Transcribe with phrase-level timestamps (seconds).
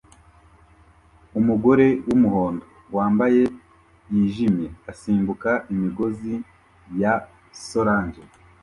[1.39, 2.65] Umugore wumuhondo
[2.95, 3.43] wambaye
[4.13, 6.33] yijimye asimbuka imigozi
[7.01, 7.13] ya
[7.67, 8.21] solange